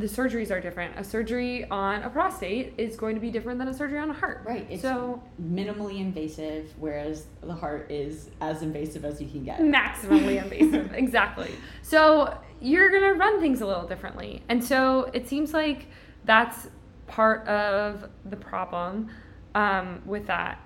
the 0.00 0.06
surgeries 0.06 0.50
are 0.50 0.60
different. 0.60 0.98
A 0.98 1.04
surgery 1.04 1.68
on 1.70 2.02
a 2.02 2.10
prostate 2.10 2.74
is 2.78 2.96
going 2.96 3.14
to 3.14 3.20
be 3.20 3.30
different 3.30 3.58
than 3.58 3.68
a 3.68 3.74
surgery 3.74 3.98
on 3.98 4.10
a 4.10 4.14
heart. 4.14 4.42
Right. 4.46 4.66
It's 4.70 4.82
so 4.82 5.22
minimally 5.40 6.00
invasive, 6.00 6.72
whereas 6.78 7.26
the 7.42 7.54
heart 7.54 7.90
is 7.90 8.30
as 8.40 8.62
invasive 8.62 9.04
as 9.04 9.20
you 9.20 9.28
can 9.28 9.44
get. 9.44 9.60
Maximally 9.60 10.42
invasive, 10.42 10.94
exactly. 10.94 11.50
So 11.82 12.38
you're 12.60 12.90
gonna 12.90 13.14
run 13.14 13.40
things 13.40 13.60
a 13.60 13.66
little 13.66 13.86
differently, 13.86 14.42
and 14.48 14.62
so 14.62 15.10
it 15.12 15.28
seems 15.28 15.52
like 15.52 15.86
that's 16.24 16.68
part 17.06 17.46
of 17.46 18.08
the 18.24 18.36
problem 18.36 19.10
um, 19.54 20.00
with 20.06 20.26
that. 20.26 20.58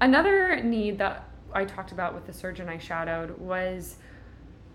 Another 0.00 0.62
need 0.62 0.98
that 0.98 1.28
I 1.52 1.64
talked 1.64 1.92
about 1.92 2.14
with 2.14 2.26
the 2.26 2.32
surgeon 2.32 2.68
I 2.68 2.78
shadowed 2.78 3.38
was 3.38 3.96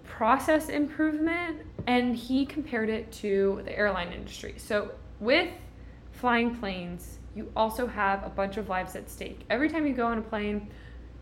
process 0.07 0.69
improvement 0.69 1.61
and 1.85 2.15
he 2.15 2.45
compared 2.45 2.89
it 2.89 3.11
to 3.11 3.61
the 3.65 3.77
airline 3.77 4.11
industry. 4.11 4.55
So 4.57 4.91
with 5.19 5.49
flying 6.11 6.55
planes, 6.55 7.19
you 7.35 7.51
also 7.55 7.85
have 7.87 8.25
a 8.25 8.29
bunch 8.29 8.57
of 8.57 8.67
lives 8.67 8.95
at 8.95 9.09
stake. 9.09 9.41
Every 9.49 9.69
time 9.69 9.85
you 9.85 9.93
go 9.93 10.07
on 10.07 10.17
a 10.17 10.21
plane, 10.21 10.69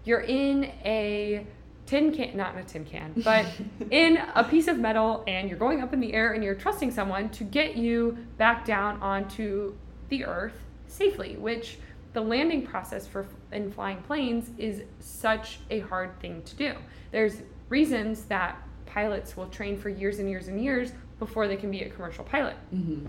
you're 0.05 0.21
in 0.21 0.65
a 0.85 1.45
tin 1.85 2.13
can, 2.13 2.35
not 2.35 2.53
in 2.55 2.61
a 2.61 2.63
tin 2.63 2.85
can, 2.85 3.13
but 3.23 3.45
in 3.91 4.17
a 4.33 4.43
piece 4.43 4.67
of 4.67 4.79
metal, 4.79 5.23
and 5.27 5.49
you're 5.49 5.59
going 5.59 5.81
up 5.81 5.93
in 5.93 5.99
the 5.99 6.13
air 6.13 6.33
and 6.33 6.43
you're 6.43 6.55
trusting 6.55 6.91
someone 6.91 7.29
to 7.29 7.43
get 7.43 7.75
you 7.75 8.17
back 8.37 8.65
down 8.65 9.01
onto 9.01 9.75
the 10.09 10.25
earth 10.25 10.57
safely, 10.87 11.35
which 11.35 11.77
the 12.13 12.21
landing 12.21 12.65
process 12.65 13.05
for 13.05 13.25
in 13.51 13.71
flying 13.71 13.97
planes 14.03 14.49
is 14.57 14.83
such 14.99 15.59
a 15.69 15.79
hard 15.81 16.17
thing 16.19 16.41
to 16.43 16.55
do. 16.55 16.73
There's 17.11 17.41
reasons 17.69 18.23
that 18.25 18.57
pilots 18.95 19.35
will 19.35 19.47
train 19.47 19.77
for 19.77 19.89
years 19.89 20.19
and 20.19 20.29
years 20.29 20.47
and 20.47 20.63
years 20.63 20.93
before 21.19 21.47
they 21.49 21.57
can 21.57 21.69
be 21.69 21.81
a 21.81 21.89
commercial 21.89 22.23
pilot. 22.23 22.55
Mm-hmm. 22.73 23.07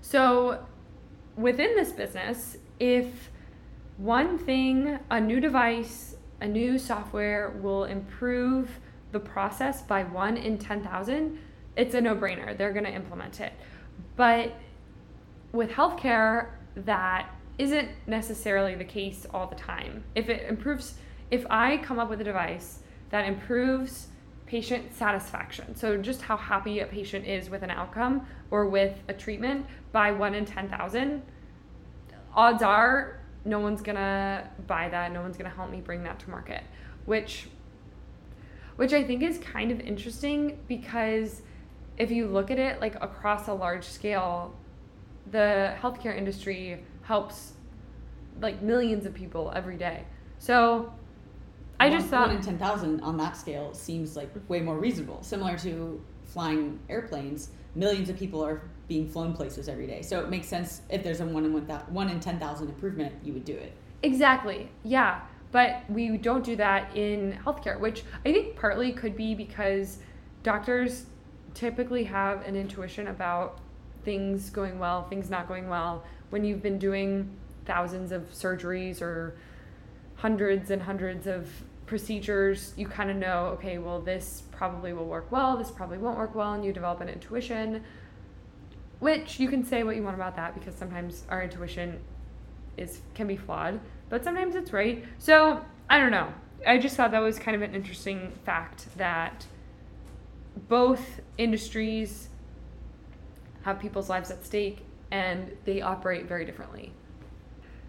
So, 0.00 0.66
within 1.36 1.76
this 1.76 1.92
business, 1.92 2.56
if 2.80 3.30
one 3.98 4.36
thing, 4.36 4.98
a 5.10 5.20
new 5.20 5.38
device, 5.38 6.16
a 6.40 6.48
new 6.48 6.76
software 6.76 7.50
will 7.62 7.84
improve 7.84 8.80
the 9.12 9.20
process 9.20 9.82
by 9.82 10.02
one 10.02 10.36
in 10.36 10.58
10,000, 10.58 11.38
it's 11.76 11.94
a 11.94 12.00
no 12.00 12.16
brainer. 12.16 12.56
They're 12.58 12.72
going 12.72 12.84
to 12.84 12.92
implement 12.92 13.40
it. 13.40 13.52
But 14.16 14.54
with 15.52 15.70
healthcare, 15.70 16.48
that 16.74 17.30
isn't 17.58 17.88
necessarily 18.06 18.74
the 18.74 18.84
case 18.84 19.24
all 19.32 19.46
the 19.46 19.54
time. 19.54 20.02
If 20.16 20.28
it 20.28 20.48
improves, 20.48 20.94
if 21.30 21.46
I 21.48 21.76
come 21.78 22.00
up 22.00 22.10
with 22.10 22.20
a 22.20 22.24
device 22.24 22.80
that 23.10 23.26
improves 23.26 24.08
patient 24.46 24.94
satisfaction, 24.94 25.74
so 25.74 25.96
just 25.96 26.22
how 26.22 26.36
happy 26.36 26.80
a 26.80 26.86
patient 26.86 27.26
is 27.26 27.50
with 27.50 27.62
an 27.62 27.70
outcome 27.70 28.26
or 28.50 28.66
with 28.66 28.94
a 29.08 29.12
treatment 29.12 29.66
by 29.92 30.12
one 30.12 30.34
in 30.34 30.44
10,000, 30.44 31.22
odds 32.34 32.62
are 32.62 33.20
no 33.44 33.58
one's 33.58 33.82
gonna 33.82 34.48
buy 34.66 34.88
that, 34.88 35.12
no 35.12 35.20
one's 35.20 35.36
gonna 35.36 35.50
help 35.50 35.70
me 35.70 35.80
bring 35.80 36.02
that 36.04 36.18
to 36.20 36.30
market, 36.30 36.62
which 37.04 37.48
which 38.76 38.92
I 38.92 39.02
think 39.02 39.22
is 39.22 39.38
kind 39.38 39.72
of 39.72 39.80
interesting 39.80 40.58
because 40.68 41.40
if 41.96 42.10
you 42.10 42.26
look 42.26 42.50
at 42.50 42.58
it 42.58 42.78
like 42.80 42.94
across 43.02 43.48
a 43.48 43.54
large 43.54 43.84
scale, 43.84 44.54
the 45.30 45.74
healthcare 45.80 46.16
industry 46.16 46.84
helps 47.02 47.54
like 48.40 48.60
millions 48.60 49.06
of 49.06 49.14
people 49.14 49.50
every 49.56 49.78
day. 49.78 50.04
So 50.38 50.92
I 51.78 51.90
just 51.90 52.06
thought 52.06 52.28
one 52.28 52.36
in 52.36 52.42
ten 52.42 52.58
thousand 52.58 53.00
on 53.00 53.16
that 53.18 53.36
scale 53.36 53.74
seems 53.74 54.16
like 54.16 54.30
way 54.48 54.60
more 54.60 54.78
reasonable. 54.78 55.22
Similar 55.22 55.58
to 55.58 56.02
flying 56.24 56.78
airplanes, 56.88 57.50
millions 57.74 58.08
of 58.08 58.18
people 58.18 58.44
are 58.44 58.62
being 58.88 59.08
flown 59.08 59.32
places 59.32 59.68
every 59.68 59.86
day. 59.86 60.02
So 60.02 60.20
it 60.20 60.30
makes 60.30 60.46
sense 60.46 60.82
if 60.90 61.02
there's 61.02 61.20
a 61.20 61.26
one 61.26 61.44
in 61.44 61.52
one, 61.52 61.64
one 61.88 62.08
in 62.08 62.20
ten 62.20 62.38
thousand 62.38 62.68
improvement, 62.68 63.14
you 63.22 63.32
would 63.32 63.44
do 63.44 63.54
it. 63.54 63.72
Exactly. 64.02 64.68
Yeah. 64.84 65.20
But 65.52 65.84
we 65.88 66.16
don't 66.16 66.44
do 66.44 66.56
that 66.56 66.96
in 66.96 67.38
healthcare, 67.44 67.78
which 67.78 68.04
I 68.24 68.32
think 68.32 68.56
partly 68.56 68.92
could 68.92 69.16
be 69.16 69.34
because 69.34 69.98
doctors 70.42 71.06
typically 71.54 72.04
have 72.04 72.42
an 72.46 72.56
intuition 72.56 73.06
about 73.08 73.58
things 74.04 74.50
going 74.50 74.78
well, 74.78 75.08
things 75.08 75.30
not 75.30 75.48
going 75.48 75.68
well. 75.68 76.04
When 76.30 76.44
you've 76.44 76.62
been 76.62 76.78
doing 76.78 77.30
thousands 77.64 78.12
of 78.12 78.22
surgeries 78.32 79.00
or 79.00 79.36
hundreds 80.16 80.70
and 80.70 80.82
hundreds 80.82 81.26
of 81.26 81.48
procedures, 81.86 82.74
you 82.76 82.86
kind 82.86 83.10
of 83.10 83.16
know, 83.16 83.46
okay, 83.46 83.78
well, 83.78 84.00
this 84.00 84.42
probably 84.50 84.92
will 84.92 85.06
work 85.06 85.30
well, 85.30 85.56
this 85.56 85.70
probably 85.70 85.98
won't 85.98 86.18
work 86.18 86.34
well, 86.34 86.52
and 86.52 86.64
you 86.64 86.72
develop 86.72 87.00
an 87.00 87.08
intuition. 87.08 87.82
Which 88.98 89.38
you 89.38 89.48
can 89.48 89.64
say 89.64 89.82
what 89.82 89.94
you 89.94 90.02
want 90.02 90.16
about 90.16 90.36
that 90.36 90.54
because 90.54 90.74
sometimes 90.74 91.24
our 91.28 91.42
intuition 91.42 92.00
is 92.76 93.00
can 93.14 93.26
be 93.26 93.36
flawed, 93.36 93.78
but 94.08 94.24
sometimes 94.24 94.54
it's 94.54 94.72
right. 94.72 95.04
So 95.18 95.64
I 95.88 95.98
don't 95.98 96.10
know. 96.10 96.32
I 96.66 96.78
just 96.78 96.96
thought 96.96 97.10
that 97.10 97.20
was 97.20 97.38
kind 97.38 97.54
of 97.54 97.62
an 97.62 97.74
interesting 97.74 98.32
fact 98.44 98.86
that 98.96 99.46
both 100.68 101.20
industries 101.36 102.28
have 103.62 103.78
people's 103.78 104.08
lives 104.08 104.30
at 104.30 104.44
stake 104.44 104.84
and 105.10 105.56
they 105.64 105.82
operate 105.82 106.26
very 106.26 106.44
differently. 106.44 106.92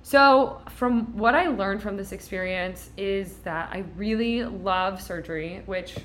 So, 0.07 0.61
from 0.69 1.17
what 1.17 1.35
I 1.35 1.47
learned 1.47 1.81
from 1.81 1.97
this 1.97 2.13
experience 2.13 2.91
is 2.95 3.33
that 3.39 3.71
I 3.73 3.83
really 3.97 4.45
love 4.45 5.01
surgery, 5.01 5.63
which 5.65 5.97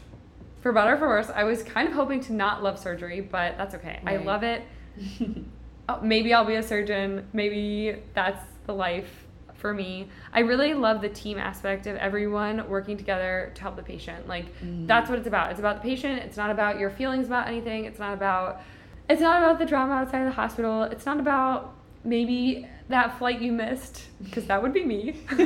for 0.61 0.73
better 0.73 0.95
or 0.95 0.97
for 0.97 1.07
worse, 1.07 1.31
I 1.31 1.45
was 1.45 1.63
kind 1.63 1.87
of 1.87 1.95
hoping 1.95 2.19
to 2.23 2.33
not 2.33 2.65
love 2.65 2.81
surgery, 2.81 3.21
but 3.21 3.57
that's 3.57 3.77
okay. 3.77 4.01
I 4.05 4.17
love 4.17 4.43
it. 4.43 4.63
Oh, 5.89 6.01
maybe 6.01 6.33
I'll 6.33 6.45
be 6.45 6.55
a 6.55 6.63
surgeon. 6.63 7.29
Maybe 7.33 7.97
that's 8.15 8.41
the 8.67 8.75
life 8.75 9.27
for 9.55 9.75
me. 9.75 10.09
I 10.33 10.41
really 10.41 10.75
love 10.75 11.01
the 11.01 11.09
team 11.09 11.39
aspect 11.39 11.89
of 11.89 11.97
everyone 11.97 12.69
working 12.69 12.97
together 12.97 13.51
to 13.57 13.63
help 13.63 13.75
the 13.75 13.83
patient. 13.83 14.29
Like 14.29 14.47
Mm. 14.61 14.87
that's 14.87 15.11
what 15.11 15.19
it's 15.19 15.27
about. 15.27 15.51
It's 15.51 15.59
about 15.59 15.83
the 15.83 15.89
patient. 15.89 16.21
It's 16.23 16.37
not 16.37 16.51
about 16.51 16.79
your 16.79 16.91
feelings 16.91 17.27
about 17.27 17.49
anything. 17.49 17.85
It's 17.85 17.99
not 17.99 18.15
about 18.15 18.63
it's 19.09 19.21
not 19.21 19.43
about 19.43 19.59
the 19.59 19.67
drama 19.67 19.95
outside 19.95 20.21
of 20.21 20.27
the 20.27 20.35
hospital. 20.41 20.85
It's 20.85 21.05
not 21.05 21.19
about 21.21 21.75
maybe 22.05 22.67
that 22.89 23.19
flight 23.19 23.41
you 23.41 23.53
missed 23.53 24.09
because 24.23 24.47
that 24.47 24.63
would 24.63 24.73
be 24.73 24.85
me 24.85 25.21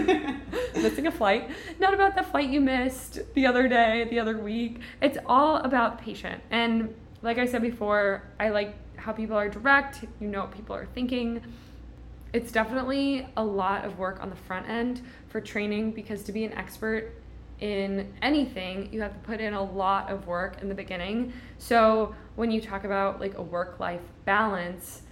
missing 0.74 1.06
a 1.06 1.12
flight. 1.12 1.50
Not 1.78 1.94
about 1.94 2.16
the 2.16 2.22
flight 2.22 2.48
you 2.48 2.60
missed 2.60 3.20
the 3.34 3.46
other 3.46 3.68
day, 3.68 4.06
the 4.10 4.18
other 4.18 4.38
week. 4.38 4.80
It's 5.00 5.18
all 5.26 5.56
about 5.58 5.98
the 5.98 6.04
patient. 6.04 6.42
And 6.50 6.94
like 7.22 7.38
I 7.38 7.46
said 7.46 7.62
before, 7.62 8.22
I 8.40 8.48
like 8.48 8.74
how 8.96 9.12
people 9.12 9.36
are 9.36 9.48
direct. 9.48 10.04
You 10.20 10.28
know 10.28 10.40
what 10.42 10.52
people 10.52 10.74
are 10.74 10.86
thinking. 10.86 11.42
It's 12.32 12.50
definitely 12.52 13.26
a 13.36 13.44
lot 13.44 13.84
of 13.84 13.98
work 13.98 14.22
on 14.22 14.30
the 14.30 14.36
front 14.36 14.68
end 14.68 15.02
for 15.28 15.40
training 15.40 15.92
because 15.92 16.22
to 16.24 16.32
be 16.32 16.44
an 16.44 16.52
expert 16.52 17.12
in 17.60 18.12
anything, 18.20 18.92
you 18.92 19.00
have 19.00 19.14
to 19.14 19.18
put 19.20 19.40
in 19.40 19.54
a 19.54 19.62
lot 19.62 20.10
of 20.10 20.26
work 20.26 20.60
in 20.60 20.68
the 20.68 20.74
beginning. 20.74 21.32
So 21.58 22.14
when 22.34 22.50
you 22.50 22.60
talk 22.60 22.84
about 22.84 23.20
like 23.20 23.38
a 23.38 23.42
work 23.42 23.80
life 23.80 24.02
balance, 24.24 25.02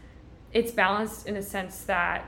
it's 0.55 0.73
balanced 0.73 1.27
in 1.27 1.37
a 1.37 1.43
sense 1.43 1.83
that 1.83 2.25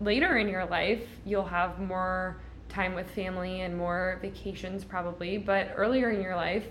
later 0.00 0.38
in 0.38 0.48
your 0.48 0.64
life 0.64 1.06
you'll 1.26 1.44
have 1.44 1.78
more 1.78 2.40
time 2.68 2.94
with 2.94 3.10
family 3.10 3.60
and 3.60 3.76
more 3.76 4.18
vacations 4.22 4.84
probably, 4.84 5.36
but 5.36 5.72
earlier 5.76 6.10
in 6.10 6.22
your 6.22 6.36
life 6.36 6.66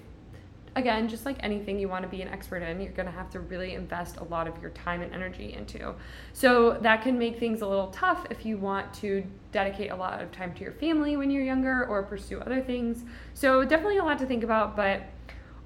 again, 0.75 1.08
just 1.10 1.25
like 1.25 1.36
anything 1.42 1.78
you 1.80 1.90
want 1.90 2.04
to 2.04 2.08
be 2.10 2.22
an 2.22 2.30
expert 2.30 2.62
in, 2.63 2.80
you're 2.80 2.94
going 2.94 3.06
to 3.06 3.12
have 3.12 3.30
to 3.30 3.40
really 3.40 3.74
invest 3.74 4.18
a 4.18 4.24
lot 4.25 4.48
of 4.48 4.62
your 4.62 4.72
time 4.72 5.01
and 5.01 5.13
energy 5.13 5.54
into. 5.54 5.94
So 6.34 6.78
that 6.82 7.01
can 7.01 7.18
make 7.20 7.40
things 7.40 7.62
a 7.62 7.68
little 7.68 7.88
tough 7.88 8.25
if 8.30 8.46
you 8.46 8.58
want 8.58 8.94
to 8.96 9.24
dedicate 9.51 9.92
a 9.92 9.96
lot 9.96 10.22
of 10.22 10.32
time 10.32 10.54
to 10.54 10.63
your 10.63 10.72
family 10.72 11.18
when 11.18 11.30
you're 11.30 11.44
younger 11.44 11.86
or 11.86 12.04
pursue 12.04 12.40
other 12.40 12.62
things. 12.62 13.04
So 13.34 13.66
definitely 13.66 13.98
a 13.98 14.04
lot 14.04 14.18
to 14.20 14.25
think 14.25 14.44
about, 14.44 14.75
but 14.75 15.04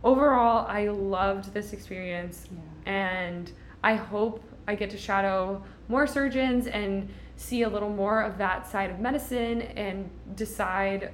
overall, 0.03 0.65
I 0.67 0.87
loved 0.87 1.53
this 1.53 1.71
experience 1.71 2.47
Yeah. 2.51 2.91
and 2.91 3.51
I 3.85 3.93
hope 3.93 4.43
I 4.67 4.73
get 4.73 4.89
to 4.89 4.97
shadow 4.97 5.63
more 5.89 6.07
surgeons 6.07 6.65
and 6.65 7.07
see 7.35 7.61
a 7.61 7.69
little 7.69 7.89
more 7.91 8.21
of 8.23 8.39
that 8.39 8.65
side 8.67 8.89
of 8.89 8.99
medicine 8.99 9.61
and 9.61 10.09
decide 10.35 11.11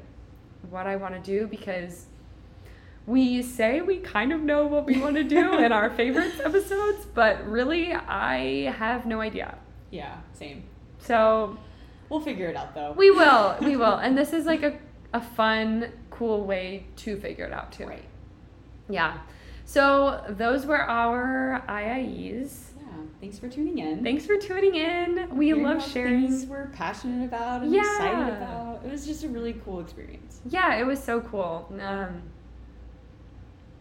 what 0.70 0.88
I 0.88 0.96
want 0.96 1.14
to 1.14 1.20
do 1.20 1.48
because 1.48 2.06
we 3.06 3.42
say 3.42 3.82
we 3.82 3.98
kind 3.98 4.32
of 4.32 4.40
know 4.42 4.66
what 4.68 4.86
we 4.86 5.02
want 5.02 5.18
to 5.18 5.24
do 5.26 5.60
in 5.66 5.74
our 5.74 5.90
favorites 5.90 6.40
episodes, 6.42 7.06
but 7.14 7.46
really 7.46 7.92
I 7.94 8.72
have 8.72 9.06
no 9.06 9.20
idea. 9.20 9.58
Yeah, 9.90 10.16
same. 10.32 10.64
So 11.00 11.58
We'll 12.08 12.22
figure 12.22 12.48
it 12.48 12.56
out 12.56 12.74
though. 12.74 12.94
we 12.94 13.12
will, 13.12 13.58
we 13.62 13.76
will. 13.76 13.96
And 13.98 14.18
this 14.18 14.32
is 14.32 14.46
like 14.46 14.64
a, 14.64 14.80
a 15.14 15.20
fun, 15.20 15.92
cool 16.10 16.46
way 16.46 16.86
to 16.98 17.18
figure 17.18 17.44
it 17.44 17.52
out 17.52 17.74
too. 17.74 17.86
Right. 17.86 18.06
Yeah. 18.90 19.18
So 19.66 20.24
those 20.30 20.66
were 20.66 20.82
our 20.82 21.64
IIEs. 21.68 22.72
Yeah. 22.78 22.88
Thanks 23.20 23.40
for 23.40 23.48
tuning 23.48 23.80
in. 23.80 24.04
Thanks 24.04 24.26
for 24.26 24.38
tuning 24.38 24.76
in. 24.76 25.36
We 25.36 25.48
Hearing 25.48 25.64
love 25.64 25.84
sharing. 25.92 26.28
Things 26.28 26.46
we're 26.46 26.68
passionate 26.68 27.26
about 27.26 27.62
and 27.62 27.72
Yeah. 27.74 27.82
excited 27.82 28.34
about. 28.38 28.82
It 28.86 28.92
was 28.92 29.06
just 29.06 29.24
a 29.24 29.30
really 29.30 29.54
cool 29.64 29.80
experience. 29.80 30.42
Yeah, 30.50 30.76
it 30.76 30.86
was 30.86 31.02
so 31.02 31.22
cool. 31.22 31.72
Um, 31.80 32.22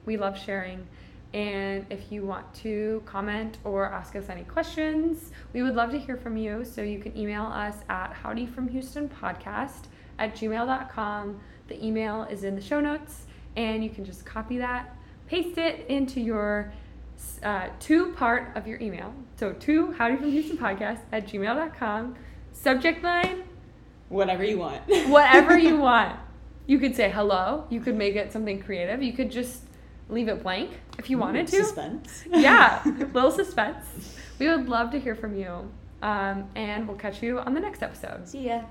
we 0.06 0.16
love 0.16 0.38
sharing. 0.38 0.86
And 1.32 1.86
if 1.90 2.10
you 2.10 2.24
want 2.26 2.52
to 2.54 3.02
comment 3.06 3.58
or 3.62 3.86
ask 3.86 4.16
us 4.16 4.28
any 4.28 4.42
questions, 4.42 5.30
we 5.52 5.62
would 5.62 5.76
love 5.76 5.90
to 5.92 5.98
hear 5.98 6.16
from 6.16 6.36
you. 6.36 6.64
So 6.64 6.82
you 6.82 6.98
can 6.98 7.16
email 7.16 7.44
us 7.44 7.76
at 7.88 8.12
howdyfromhoustonpodcast 8.14 9.84
at 10.18 10.34
gmail.com. 10.34 11.40
The 11.68 11.84
email 11.86 12.24
is 12.24 12.42
in 12.44 12.56
the 12.56 12.60
show 12.60 12.80
notes, 12.80 13.26
and 13.56 13.84
you 13.84 13.90
can 13.90 14.04
just 14.04 14.26
copy 14.26 14.58
that, 14.58 14.96
paste 15.30 15.58
it 15.58 15.86
into 15.88 16.20
your 16.20 16.72
uh, 17.44 17.68
two 17.78 18.12
part 18.14 18.56
of 18.56 18.66
your 18.66 18.80
email. 18.80 19.14
So 19.36 19.52
to 19.52 19.86
podcast 19.88 21.00
at 21.12 21.28
gmail.com. 21.28 22.16
Subject 22.52 23.02
line, 23.02 23.44
Whatever 24.08 24.42
you 24.42 24.58
want. 24.58 24.82
whatever 25.08 25.56
you 25.56 25.76
want. 25.76 26.18
You 26.66 26.80
could 26.80 26.96
say 26.96 27.10
hello. 27.10 27.64
You 27.70 27.80
could 27.80 27.94
make 27.96 28.16
it 28.16 28.32
something 28.32 28.60
creative. 28.60 29.04
You 29.04 29.12
could 29.12 29.30
just 29.30 29.62
leave 30.08 30.28
it 30.28 30.42
blank 30.42 30.70
if 30.98 31.08
you 31.08 31.16
wanted 31.16 31.46
to. 31.46 31.64
Suspense. 31.64 32.24
yeah, 32.28 32.82
little 33.14 33.30
suspense. 33.30 34.18
We 34.40 34.48
would 34.48 34.68
love 34.68 34.90
to 34.90 34.98
hear 34.98 35.14
from 35.14 35.36
you. 35.36 35.70
Um, 36.02 36.50
and 36.56 36.88
we'll 36.88 36.96
catch 36.96 37.22
you 37.22 37.38
on 37.38 37.54
the 37.54 37.60
next 37.60 37.84
episode. 37.84 38.28
See 38.28 38.48
ya. 38.48 38.62